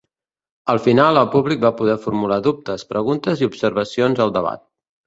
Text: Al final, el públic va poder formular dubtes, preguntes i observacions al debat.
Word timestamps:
Al 0.73 0.79
final, 0.85 1.19
el 1.23 1.29
públic 1.35 1.61
va 1.65 1.73
poder 1.83 1.99
formular 2.07 2.41
dubtes, 2.51 2.89
preguntes 2.95 3.47
i 3.47 3.53
observacions 3.53 4.27
al 4.29 4.37
debat. 4.41 4.69